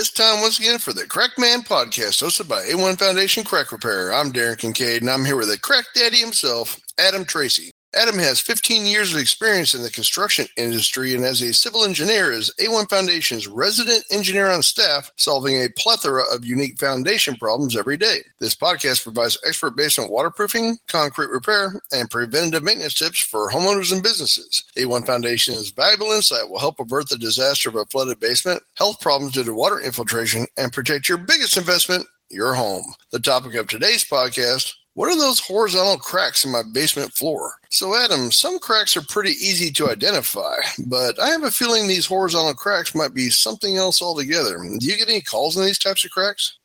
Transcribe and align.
It's 0.00 0.10
time 0.10 0.40
once 0.40 0.58
again 0.58 0.78
for 0.78 0.94
the 0.94 1.04
Crack 1.06 1.32
Man 1.36 1.60
podcast, 1.60 2.22
hosted 2.22 2.48
by 2.48 2.62
A1 2.62 2.98
Foundation 2.98 3.44
Crack 3.44 3.70
Repair. 3.70 4.14
I'm 4.14 4.32
Darren 4.32 4.56
Kincaid, 4.56 5.02
and 5.02 5.10
I'm 5.10 5.26
here 5.26 5.36
with 5.36 5.50
the 5.50 5.58
crack 5.58 5.84
daddy 5.94 6.16
himself, 6.16 6.80
Adam 6.98 7.22
Tracy. 7.26 7.70
Adam 7.94 8.18
has 8.18 8.38
15 8.38 8.86
years 8.86 9.12
of 9.12 9.18
experience 9.18 9.74
in 9.74 9.82
the 9.82 9.90
construction 9.90 10.46
industry 10.56 11.12
and 11.12 11.24
as 11.24 11.42
a 11.42 11.52
civil 11.52 11.84
engineer 11.84 12.30
is 12.30 12.54
A1 12.60 12.88
Foundation's 12.88 13.48
resident 13.48 14.04
engineer 14.12 14.46
on 14.46 14.62
staff, 14.62 15.10
solving 15.16 15.56
a 15.56 15.68
plethora 15.76 16.22
of 16.32 16.44
unique 16.44 16.78
foundation 16.78 17.34
problems 17.34 17.76
every 17.76 17.96
day. 17.96 18.18
This 18.38 18.54
podcast 18.54 19.02
provides 19.02 19.38
expert 19.44 19.74
basement 19.76 20.12
waterproofing, 20.12 20.78
concrete 20.86 21.30
repair, 21.30 21.82
and 21.90 22.08
preventative 22.08 22.62
maintenance 22.62 22.94
tips 22.94 23.18
for 23.18 23.50
homeowners 23.50 23.92
and 23.92 24.04
businesses. 24.04 24.62
A1 24.76 25.04
Foundation's 25.04 25.70
valuable 25.70 26.12
insight 26.12 26.48
will 26.48 26.60
help 26.60 26.78
avert 26.78 27.08
the 27.08 27.18
disaster 27.18 27.70
of 27.70 27.74
a 27.74 27.86
flooded 27.86 28.20
basement, 28.20 28.62
health 28.74 29.00
problems 29.00 29.32
due 29.32 29.42
to 29.42 29.52
water 29.52 29.80
infiltration, 29.80 30.46
and 30.56 30.72
protect 30.72 31.08
your 31.08 31.18
biggest 31.18 31.56
investment, 31.56 32.06
your 32.30 32.54
home. 32.54 32.84
The 33.10 33.18
topic 33.18 33.56
of 33.56 33.66
today's 33.66 34.04
podcast 34.04 34.74
what 34.94 35.10
are 35.10 35.16
those 35.18 35.40
horizontal 35.40 35.98
cracks 35.98 36.44
in 36.44 36.52
my 36.52 36.62
basement 36.72 37.12
floor? 37.12 37.54
So, 37.70 37.96
Adam, 37.96 38.30
some 38.32 38.58
cracks 38.58 38.96
are 38.96 39.02
pretty 39.02 39.32
easy 39.32 39.70
to 39.72 39.90
identify, 39.90 40.56
but 40.86 41.18
I 41.20 41.28
have 41.28 41.44
a 41.44 41.50
feeling 41.50 41.86
these 41.86 42.06
horizontal 42.06 42.54
cracks 42.54 42.94
might 42.94 43.14
be 43.14 43.30
something 43.30 43.76
else 43.76 44.02
altogether. 44.02 44.58
Do 44.58 44.86
you 44.86 44.96
get 44.96 45.08
any 45.08 45.20
calls 45.20 45.56
on 45.56 45.64
these 45.64 45.78
types 45.78 46.04
of 46.04 46.10
cracks? 46.10 46.59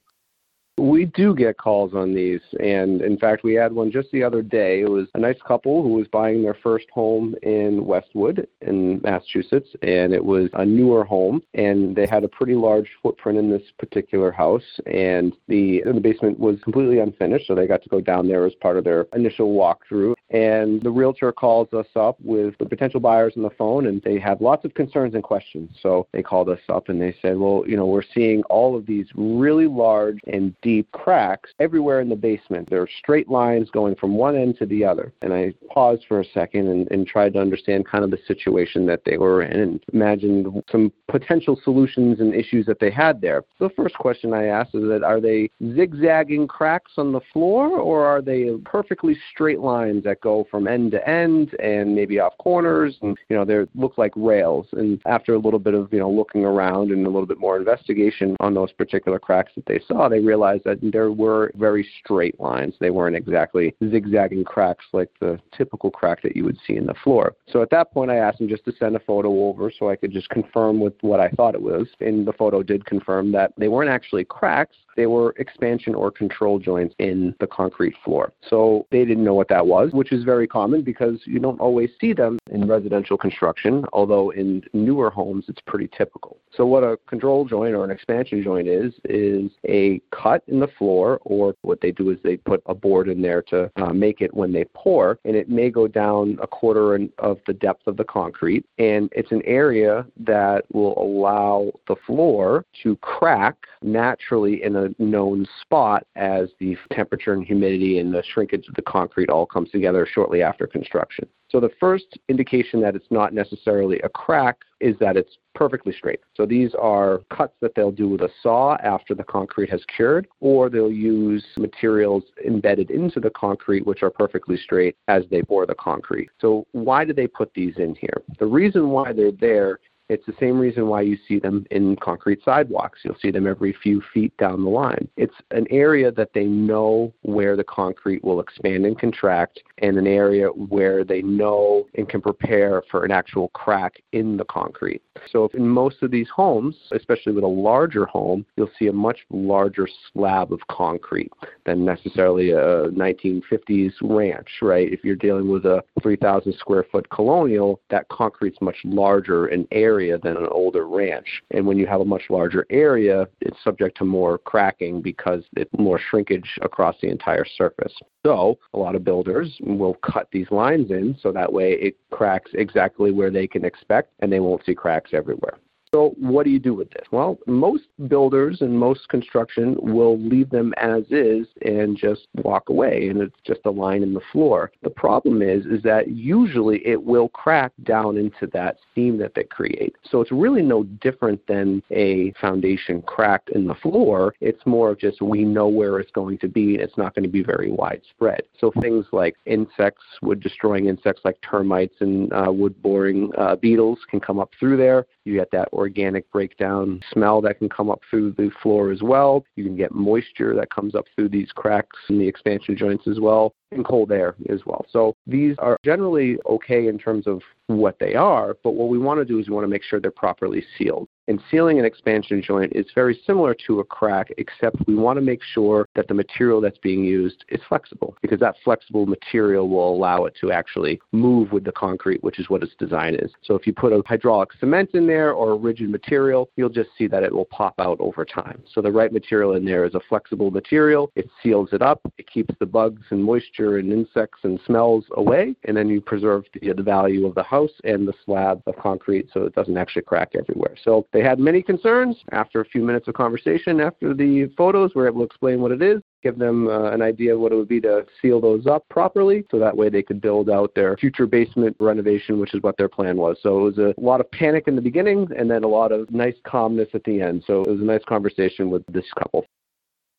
We 0.77 1.05
do 1.05 1.33
get 1.33 1.57
calls 1.57 1.93
on 1.93 2.13
these, 2.13 2.41
and 2.59 3.01
in 3.01 3.17
fact, 3.17 3.45
we 3.45 3.53
had 3.53 3.71
one 3.71 3.91
just 3.91 4.11
the 4.11 4.23
other 4.23 4.41
day. 4.41 4.81
It 4.81 4.89
was 4.89 5.07
a 5.13 5.19
nice 5.19 5.37
couple 5.47 5.81
who 5.81 5.89
was 5.89 6.07
buying 6.09 6.43
their 6.43 6.53
first 6.53 6.87
home 6.91 7.33
in 7.43 7.85
Westwood 7.85 8.45
in 8.59 8.99
Massachusetts, 9.01 9.69
and 9.81 10.13
it 10.13 10.25
was 10.25 10.49
a 10.53 10.65
newer 10.65 11.05
home, 11.05 11.41
and 11.53 11.95
they 11.95 12.05
had 12.05 12.25
a 12.25 12.27
pretty 12.27 12.55
large 12.55 12.89
footprint 13.01 13.37
in 13.37 13.49
this 13.49 13.61
particular 13.79 14.33
house, 14.33 14.79
and 14.85 15.33
the 15.47 15.81
the 15.85 15.93
basement 15.93 16.39
was 16.39 16.59
completely 16.61 16.99
unfinished, 16.99 17.47
so 17.47 17.55
they 17.55 17.67
got 17.67 17.81
to 17.83 17.89
go 17.89 18.01
down 18.01 18.27
there 18.27 18.45
as 18.45 18.53
part 18.55 18.75
of 18.75 18.83
their 18.83 19.07
initial 19.13 19.55
walkthrough. 19.55 20.13
And 20.29 20.81
the 20.81 20.91
realtor 20.91 21.31
calls 21.31 21.71
us 21.71 21.87
up 21.95 22.17
with 22.19 22.57
the 22.57 22.65
potential 22.65 22.99
buyers 22.99 23.33
on 23.37 23.43
the 23.43 23.49
phone, 23.51 23.85
and 23.85 24.01
they 24.01 24.19
have 24.19 24.41
lots 24.41 24.65
of 24.65 24.73
concerns 24.73 25.13
and 25.13 25.23
questions. 25.23 25.69
So 25.81 26.07
they 26.11 26.21
called 26.21 26.49
us 26.49 26.59
up 26.67 26.89
and 26.89 27.01
they 27.01 27.15
said, 27.21 27.37
"Well, 27.37 27.63
you 27.65 27.77
know, 27.77 27.85
we're 27.85 28.01
seeing 28.01 28.43
all 28.43 28.75
of 28.75 28.85
these 28.85 29.07
really 29.15 29.67
large 29.67 30.19
and 30.27 30.53
deep 30.65 30.91
cracks 30.93 31.51
everywhere 31.59 32.01
in 32.01 32.09
the 32.09 32.15
basement. 32.15 32.67
There 32.71 32.81
are 32.81 32.89
straight 32.97 33.29
lines 33.29 33.69
going 33.69 33.95
from 33.95 34.15
one 34.15 34.35
end 34.35 34.57
to 34.57 34.65
the 34.65 34.83
other. 34.83 35.13
And 35.21 35.31
I 35.31 35.53
paused 35.69 36.05
for 36.07 36.21
a 36.21 36.25
second 36.33 36.67
and, 36.67 36.91
and 36.91 37.05
tried 37.05 37.33
to 37.33 37.39
understand 37.39 37.85
kind 37.85 38.03
of 38.03 38.09
the 38.09 38.17
situation 38.27 38.87
that 38.87 39.01
they 39.05 39.17
were 39.17 39.43
in 39.43 39.59
and 39.59 39.83
imagined 39.93 40.63
some 40.71 40.91
potential 41.07 41.59
solutions 41.63 42.19
and 42.19 42.33
issues 42.33 42.65
that 42.65 42.79
they 42.79 42.89
had 42.89 43.21
there. 43.21 43.43
The 43.59 43.69
first 43.69 43.93
question 43.95 44.33
I 44.33 44.45
asked 44.47 44.73
is 44.73 44.87
that 44.89 45.03
are 45.03 45.21
they 45.21 45.51
zigzagging 45.75 46.47
cracks 46.47 46.93
on 46.97 47.11
the 47.11 47.21
floor 47.31 47.67
or 47.77 48.03
are 48.03 48.23
they 48.23 48.49
perfectly 48.65 49.15
straight 49.31 49.59
lines 49.59 50.03
that 50.05 50.19
go 50.21 50.47
from 50.49 50.67
end 50.67 50.93
to 50.93 51.07
end 51.07 51.53
and 51.61 51.93
maybe 51.93 52.19
off 52.19 52.35
corners 52.39 52.97
and 53.03 53.15
you 53.29 53.35
know 53.35 53.45
they 53.45 53.65
look 53.75 53.99
like 53.99 54.11
rails 54.15 54.65
and 54.71 54.99
after 55.05 55.35
a 55.35 55.39
little 55.39 55.59
bit 55.59 55.75
of 55.75 55.93
you 55.93 55.99
know 55.99 56.09
looking 56.09 56.43
around 56.43 56.91
and 56.91 57.05
a 57.05 57.09
little 57.09 57.27
bit 57.27 57.39
more 57.39 57.57
investigation 57.57 58.35
on 58.39 58.53
those 58.55 58.71
particular 58.71 59.19
cracks 59.19 59.51
that 59.55 59.65
they 59.67 59.79
saw 59.87 60.09
they 60.09 60.19
realized 60.19 60.54
realized 60.55 60.81
that 60.81 60.91
there 60.91 61.11
were 61.11 61.51
very 61.55 61.87
straight 61.99 62.39
lines. 62.39 62.75
They 62.79 62.89
weren't 62.89 63.15
exactly 63.15 63.75
zigzagging 63.89 64.43
cracks 64.43 64.85
like 64.93 65.09
the 65.19 65.39
typical 65.55 65.91
crack 65.91 66.21
that 66.23 66.35
you 66.35 66.43
would 66.45 66.57
see 66.65 66.75
in 66.75 66.85
the 66.85 66.93
floor. 66.93 67.35
So 67.47 67.61
at 67.61 67.69
that 67.71 67.91
point, 67.91 68.11
I 68.11 68.17
asked 68.17 68.41
him 68.41 68.49
just 68.49 68.65
to 68.65 68.73
send 68.77 68.95
a 68.95 68.99
photo 68.99 69.29
over 69.47 69.71
so 69.71 69.89
I 69.89 69.95
could 69.95 70.11
just 70.11 70.29
confirm 70.29 70.79
with 70.79 70.93
what 71.01 71.19
I 71.19 71.29
thought 71.29 71.55
it 71.55 71.61
was. 71.61 71.87
And 71.99 72.25
the 72.27 72.33
photo 72.33 72.63
did 72.63 72.85
confirm 72.85 73.31
that 73.33 73.53
they 73.57 73.67
weren't 73.67 73.89
actually 73.89 74.25
cracks, 74.25 74.75
they 74.95 75.07
were 75.07 75.35
expansion 75.37 75.93
or 75.93 76.09
control 76.11 76.59
joints 76.59 76.95
in 76.99 77.35
the 77.39 77.47
concrete 77.47 77.95
floor. 78.03 78.33
So 78.49 78.87
they 78.91 79.05
didn't 79.05 79.23
know 79.23 79.33
what 79.33 79.49
that 79.49 79.67
was, 79.67 79.91
which 79.91 80.11
is 80.11 80.23
very 80.23 80.47
common 80.47 80.81
because 80.81 81.19
you 81.25 81.39
don't 81.39 81.59
always 81.59 81.89
see 81.99 82.13
them 82.13 82.39
in 82.51 82.67
residential 82.67 83.17
construction, 83.17 83.85
although 83.93 84.29
in 84.31 84.63
newer 84.73 85.09
homes 85.09 85.45
it's 85.47 85.61
pretty 85.61 85.89
typical. 85.95 86.37
So 86.55 86.65
what 86.65 86.83
a 86.83 86.97
control 87.07 87.45
joint 87.45 87.75
or 87.75 87.83
an 87.83 87.91
expansion 87.91 88.41
joint 88.41 88.67
is, 88.67 88.93
is 89.03 89.51
a 89.67 90.01
cut 90.11 90.43
in 90.47 90.59
the 90.59 90.67
floor, 90.67 91.19
or 91.23 91.55
what 91.61 91.81
they 91.81 91.91
do 91.91 92.09
is 92.09 92.17
they 92.23 92.37
put 92.37 92.61
a 92.65 92.73
board 92.73 93.09
in 93.09 93.21
there 93.21 93.41
to 93.43 93.71
uh, 93.77 93.93
make 93.93 94.21
it 94.21 94.33
when 94.33 94.51
they 94.53 94.65
pour, 94.73 95.19
and 95.25 95.35
it 95.35 95.49
may 95.49 95.69
go 95.69 95.87
down 95.87 96.37
a 96.41 96.47
quarter 96.47 96.95
of 97.19 97.39
the 97.47 97.53
depth 97.53 97.87
of 97.87 97.97
the 97.97 98.03
concrete. 98.03 98.65
And 98.77 99.09
it's 99.11 99.31
an 99.31 99.41
area 99.45 100.05
that 100.17 100.65
will 100.71 100.97
allow 100.97 101.71
the 101.87 101.95
floor 102.05 102.65
to 102.83 102.95
crack 102.97 103.55
naturally 103.81 104.63
in 104.63 104.75
a 104.75 104.89
known 104.99 105.45
spot 105.61 106.05
as 106.15 106.49
the 106.59 106.77
temperature 106.91 107.33
and 107.33 107.45
humidity 107.45 107.99
and 107.99 108.13
the 108.13 108.23
shrinkage 108.33 108.67
of 108.67 108.75
the 108.75 108.81
concrete 108.81 109.29
all 109.29 109.45
comes 109.45 109.69
together 109.71 110.07
shortly 110.11 110.41
after 110.41 110.67
construction. 110.67 111.27
So 111.49 111.59
the 111.59 111.69
first 111.79 112.05
indication 112.27 112.81
that 112.81 112.95
it's 112.95 113.11
not 113.11 113.33
necessarily 113.33 113.99
a 113.99 114.09
crack 114.09 114.57
is 114.79 114.95
that 114.99 115.15
it's 115.15 115.37
perfectly 115.53 115.93
straight. 115.93 116.19
So 116.35 116.45
these 116.45 116.71
are 116.79 117.21
cuts 117.29 117.53
that 117.61 117.71
they'll 117.75 117.91
do 117.91 118.09
with 118.09 118.21
a 118.21 118.29
saw 118.41 118.75
after 118.83 119.15
the 119.15 119.23
concrete 119.23 119.69
has 119.69 119.81
cured, 119.95 120.27
or 120.41 120.69
they'll 120.69 120.91
use 120.91 121.45
materials 121.57 122.23
embedded 122.45 122.91
into 122.91 123.19
the 123.19 123.29
concrete 123.29 123.85
which 123.85 124.03
are 124.03 124.09
perfectly 124.09 124.57
straight 124.57 124.97
as 125.07 125.23
they 125.31 125.41
bore 125.41 125.65
the 125.65 125.75
concrete. 125.75 126.29
So 126.41 126.65
why 126.71 127.05
do 127.05 127.13
they 127.13 127.27
put 127.27 127.53
these 127.53 127.75
in 127.77 127.95
here? 127.95 128.21
The 128.39 128.45
reason 128.45 128.89
why 128.89 129.13
they're 129.13 129.31
there 129.31 129.79
it's 130.09 130.25
the 130.25 130.33
same 130.39 130.59
reason 130.59 130.87
why 130.87 131.01
you 131.01 131.17
see 131.27 131.39
them 131.39 131.65
in 131.71 131.95
concrete 131.97 132.39
sidewalks. 132.43 132.99
You'll 133.03 133.17
see 133.21 133.31
them 133.31 133.47
every 133.47 133.73
few 133.73 134.01
feet 134.13 134.35
down 134.37 134.63
the 134.63 134.69
line. 134.69 135.07
It's 135.17 135.33
an 135.51 135.65
area 135.69 136.11
that 136.11 136.33
they 136.33 136.45
know 136.45 137.13
where 137.21 137.55
the 137.55 137.63
concrete 137.63 138.23
will 138.23 138.39
expand 138.39 138.85
and 138.85 138.97
contract, 138.97 139.61
and 139.79 139.97
an 139.97 140.07
area 140.07 140.47
where 140.47 141.03
they 141.03 141.21
know 141.21 141.87
and 141.95 142.07
can 142.07 142.21
prepare 142.21 142.83
for 142.89 143.03
an 143.03 143.11
actual 143.11 143.49
crack 143.49 143.95
in 144.11 144.37
the 144.37 144.45
concrete. 144.45 145.01
So, 145.31 145.49
in 145.53 145.67
most 145.67 146.03
of 146.03 146.11
these 146.11 146.29
homes, 146.29 146.75
especially 146.91 147.33
with 147.33 147.43
a 147.43 147.47
larger 147.47 148.05
home, 148.05 148.45
you'll 148.57 148.69
see 148.77 148.87
a 148.87 148.93
much 148.93 149.19
larger 149.29 149.87
slab 150.11 150.51
of 150.51 150.59
concrete 150.69 151.31
than 151.65 151.85
necessarily 151.85 152.51
a 152.51 152.89
1950s 152.89 153.93
ranch, 154.01 154.49
right? 154.61 154.91
If 154.91 155.03
you're 155.03 155.15
dealing 155.15 155.49
with 155.49 155.65
a 155.65 155.83
3,000 156.01 156.53
square 156.53 156.85
foot 156.91 157.09
colonial, 157.09 157.81
that 157.89 158.07
concrete's 158.09 158.61
much 158.61 158.77
larger 158.83 159.47
and 159.47 159.67
air 159.71 159.94
area 159.95 160.17
than 160.17 160.35
an 160.35 160.47
older 160.51 160.87
ranch. 160.87 161.41
And 161.51 161.65
when 161.65 161.77
you 161.77 161.87
have 161.87 162.01
a 162.01 162.05
much 162.05 162.23
larger 162.29 162.65
area, 162.69 163.27
it's 163.39 163.63
subject 163.63 163.97
to 163.99 164.03
more 164.03 164.37
cracking 164.37 165.01
because 165.01 165.43
it's 165.55 165.71
more 165.77 165.97
shrinkage 166.09 166.57
across 166.61 166.95
the 167.01 167.09
entire 167.09 167.45
surface. 167.45 167.93
So 168.25 168.57
a 168.73 168.77
lot 168.77 168.95
of 168.95 169.05
builders 169.05 169.57
will 169.61 169.93
cut 169.95 170.27
these 170.31 170.51
lines 170.51 170.91
in 170.91 171.15
so 171.21 171.31
that 171.31 171.51
way 171.51 171.73
it 171.73 171.95
cracks 172.11 172.51
exactly 172.55 173.11
where 173.11 173.31
they 173.31 173.47
can 173.47 173.63
expect 173.63 174.11
and 174.19 174.31
they 174.31 174.41
won't 174.41 174.65
see 174.65 174.75
cracks 174.75 175.11
everywhere. 175.13 175.57
So, 175.95 176.13
what 176.17 176.43
do 176.43 176.49
you 176.49 176.59
do 176.59 176.73
with 176.73 176.89
this? 176.89 177.07
Well, 177.11 177.39
most 177.47 177.85
builders 178.09 178.57
and 178.59 178.77
most 178.77 179.07
construction 179.07 179.77
will 179.79 180.19
leave 180.19 180.49
them 180.49 180.73
as 180.75 181.03
is 181.09 181.47
and 181.61 181.95
just 181.95 182.27
walk 182.43 182.67
away, 182.67 183.07
and 183.07 183.21
it's 183.21 183.39
just 183.47 183.61
a 183.63 183.71
line 183.71 184.03
in 184.03 184.13
the 184.13 184.19
floor. 184.33 184.73
The 184.83 184.89
problem 184.89 185.41
is, 185.41 185.65
is 185.65 185.81
that 185.83 186.09
usually 186.09 186.85
it 186.85 187.01
will 187.01 187.29
crack 187.29 187.71
down 187.83 188.17
into 188.17 188.45
that 188.47 188.75
seam 188.93 189.17
that 189.19 189.35
they 189.35 189.45
create. 189.45 189.95
So 190.03 190.19
it's 190.19 190.33
really 190.33 190.61
no 190.61 190.83
different 190.83 191.47
than 191.47 191.81
a 191.91 192.33
foundation 192.41 193.01
crack 193.01 193.43
in 193.53 193.65
the 193.65 193.75
floor. 193.75 194.35
It's 194.41 194.65
more 194.65 194.89
of 194.89 194.99
just 194.99 195.21
we 195.21 195.45
know 195.45 195.69
where 195.69 196.01
it's 196.01 196.11
going 196.11 196.39
to 196.39 196.49
be, 196.49 196.73
and 196.73 196.83
it's 196.83 196.97
not 196.97 197.15
going 197.15 197.23
to 197.23 197.29
be 197.29 197.41
very 197.41 197.71
widespread. 197.71 198.41
So 198.59 198.73
things 198.81 199.05
like 199.13 199.37
insects, 199.45 200.03
wood 200.21 200.41
destroying 200.41 200.87
insects 200.87 201.21
like 201.23 201.39
termites 201.39 201.95
and 202.01 202.33
uh, 202.33 202.51
wood 202.51 202.81
boring 202.81 203.31
uh, 203.37 203.55
beetles 203.55 203.99
can 204.11 204.19
come 204.19 204.39
up 204.39 204.51
through 204.59 204.75
there. 204.75 205.05
You 205.25 205.33
get 205.33 205.49
that 205.51 205.69
organic 205.73 206.31
breakdown 206.31 207.01
smell 207.11 207.41
that 207.41 207.57
can 207.57 207.67
come 207.67 207.89
up 207.89 208.01
through 208.09 208.33
the 208.33 208.51
floor 208.61 208.91
as 208.91 209.01
well. 209.01 209.43
You 209.55 209.63
can 209.63 209.75
get 209.75 209.91
moisture 209.91 210.55
that 210.55 210.69
comes 210.69 210.93
up 210.93 211.05
through 211.15 211.29
these 211.29 211.51
cracks 211.51 211.97
in 212.09 212.19
the 212.19 212.27
expansion 212.27 212.77
joints 212.77 213.07
as 213.07 213.19
well, 213.19 213.53
and 213.71 213.85
cold 213.85 214.11
air 214.11 214.35
as 214.49 214.65
well. 214.65 214.85
So 214.89 215.15
these 215.27 215.55
are 215.59 215.77
generally 215.83 216.37
okay 216.49 216.87
in 216.87 216.97
terms 216.97 217.27
of 217.27 217.41
what 217.67 217.97
they 217.99 218.13
are, 218.13 218.55
but 218.63 218.71
what 218.71 218.89
we 218.89 218.97
want 218.97 219.19
to 219.19 219.25
do 219.25 219.39
is 219.39 219.47
we 219.47 219.55
want 219.55 219.63
to 219.63 219.69
make 219.69 219.83
sure 219.83 219.99
they're 219.99 220.11
properly 220.11 220.63
sealed. 220.77 221.07
And 221.27 221.41
sealing 221.49 221.79
an 221.79 221.85
expansion 221.85 222.43
joint 222.45 222.73
is 222.75 222.85
very 222.93 223.19
similar 223.25 223.55
to 223.65 223.79
a 223.79 223.83
crack, 223.83 224.27
except 224.37 224.75
we 224.85 224.93
want 224.93 225.17
to 225.17 225.21
make 225.21 225.41
sure 225.41 225.87
that 225.95 226.07
the 226.07 226.13
material 226.13 226.61
that's 226.61 226.77
being 226.77 227.03
used 227.03 227.43
is 227.49 227.59
flexible 227.67 228.15
because 228.21 228.39
that 228.41 228.55
flexible 228.63 229.07
material 229.07 229.67
will 229.67 229.91
allow 229.91 230.25
it 230.25 230.35
to 230.41 230.51
actually 230.51 230.99
move 231.13 231.51
with 231.51 231.63
the 231.63 231.71
concrete, 231.71 232.23
which 232.23 232.37
is 232.37 232.47
what 232.51 232.61
its 232.61 232.75
design 232.77 233.15
is. 233.15 233.31
So 233.41 233.55
if 233.55 233.65
you 233.65 233.73
put 233.73 233.91
a 233.91 234.03
hydraulic 234.05 234.49
cement 234.59 234.91
in 234.93 235.07
there 235.07 235.31
or 235.31 235.53
a 235.53 235.57
rigid 235.57 235.89
material, 235.89 236.47
you'll 236.57 236.69
just 236.69 236.89
see 236.95 237.07
that 237.07 237.23
it 237.23 237.33
will 237.33 237.45
pop 237.45 237.73
out 237.79 237.99
over 237.99 238.23
time. 238.23 238.61
So 238.71 238.81
the 238.81 238.91
right 238.91 239.11
material 239.11 239.53
in 239.53 239.65
there 239.65 239.83
is 239.85 239.95
a 239.95 240.01
flexible 240.07 240.51
material. 240.51 241.11
It 241.15 241.27
seals 241.41 241.69
it 241.71 241.81
up. 241.81 242.01
It 242.19 242.29
keeps 242.31 242.53
the 242.59 242.67
bugs 242.67 243.01
and 243.09 243.23
moisture 243.23 243.64
moisture 243.65 243.77
and 243.77 243.91
insects 243.91 244.39
and 244.43 244.59
smells 244.65 245.05
away, 245.17 245.55
and 245.65 245.75
then 245.75 245.89
you 245.89 246.01
preserve 246.01 246.43
the, 246.53 246.73
the 246.73 246.83
value 246.83 247.25
of 247.25 247.35
the 247.35 247.43
house 247.43 247.71
and 247.83 248.07
the 248.07 248.13
slab 248.25 248.61
of 248.67 248.75
concrete 248.77 249.29
so 249.33 249.43
it 249.43 249.55
doesn't 249.55 249.77
actually 249.77 250.01
crack 250.01 250.31
everywhere. 250.37 250.75
So 250.83 251.07
they 251.13 251.21
had 251.21 251.39
many 251.39 251.61
concerns. 251.61 252.17
After 252.31 252.61
a 252.61 252.65
few 252.65 252.83
minutes 252.83 253.07
of 253.07 253.13
conversation, 253.13 253.79
after 253.81 254.13
the 254.13 254.51
photos, 254.57 254.91
we're 254.95 255.07
able 255.07 255.21
to 255.21 255.25
explain 255.25 255.61
what 255.61 255.71
it 255.71 255.81
is, 255.81 256.01
give 256.23 256.37
them 256.37 256.67
uh, 256.67 256.91
an 256.91 257.01
idea 257.01 257.33
of 257.33 257.39
what 257.39 257.51
it 257.51 257.55
would 257.55 257.67
be 257.67 257.81
to 257.81 258.05
seal 258.21 258.41
those 258.41 258.65
up 258.67 258.83
properly 258.89 259.45
so 259.51 259.59
that 259.59 259.75
way 259.75 259.89
they 259.89 260.01
could 260.01 260.21
build 260.21 260.49
out 260.49 260.73
their 260.75 260.97
future 260.97 261.27
basement 261.27 261.75
renovation, 261.79 262.39
which 262.39 262.53
is 262.53 262.61
what 262.61 262.77
their 262.77 262.89
plan 262.89 263.17
was. 263.17 263.37
So 263.41 263.59
it 263.59 263.75
was 263.75 263.77
a 263.77 263.93
lot 263.97 264.21
of 264.21 264.29
panic 264.31 264.67
in 264.67 264.75
the 264.75 264.81
beginning 264.81 265.27
and 265.37 265.49
then 265.49 265.63
a 265.63 265.67
lot 265.67 265.91
of 265.91 266.09
nice 266.11 266.35
calmness 266.45 266.89
at 266.93 267.03
the 267.03 267.21
end. 267.21 267.43
So 267.45 267.61
it 267.61 267.69
was 267.69 267.81
a 267.81 267.83
nice 267.83 268.03
conversation 268.07 268.69
with 268.69 268.83
this 268.87 269.05
couple. 269.17 269.45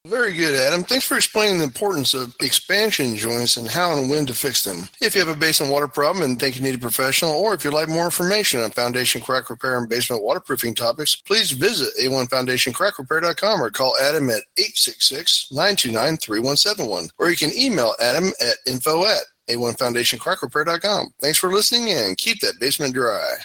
Very 0.06 0.32
good, 0.34 0.54
Adam. 0.54 0.84
Thanks 0.84 1.04
for 1.04 1.16
explaining 1.16 1.58
the 1.58 1.64
importance 1.64 2.14
of 2.14 2.32
expansion 2.40 3.16
joints 3.16 3.56
and 3.56 3.66
how 3.66 3.98
and 3.98 4.08
when 4.08 4.24
to 4.26 4.34
fix 4.34 4.62
them. 4.62 4.88
If 5.00 5.16
you 5.16 5.20
have 5.20 5.34
a 5.34 5.38
basement 5.38 5.72
water 5.72 5.88
problem 5.88 6.24
and 6.24 6.38
think 6.38 6.54
you 6.54 6.62
need 6.62 6.76
a 6.76 6.78
professional, 6.78 7.32
or 7.32 7.54
if 7.54 7.64
you'd 7.64 7.74
like 7.74 7.88
more 7.88 8.04
information 8.04 8.60
on 8.60 8.70
foundation 8.70 9.20
crack 9.20 9.50
repair 9.50 9.78
and 9.78 9.88
basement 9.88 10.22
waterproofing 10.22 10.76
topics, 10.76 11.16
please 11.16 11.50
visit 11.50 11.88
a1foundationcrackrepair.com 12.00 13.60
or 13.60 13.70
call 13.70 13.96
Adam 14.00 14.30
at 14.30 14.42
866-929-3171. 14.58 17.08
Or 17.18 17.28
you 17.28 17.36
can 17.36 17.52
email 17.52 17.96
Adam 18.00 18.30
at 18.40 18.58
info 18.64 19.06
at 19.06 19.22
a1foundationcrackrepair.com. 19.48 21.14
Thanks 21.20 21.38
for 21.38 21.52
listening 21.52 21.90
and 21.90 22.16
keep 22.16 22.38
that 22.40 22.60
basement 22.60 22.94
dry. 22.94 23.34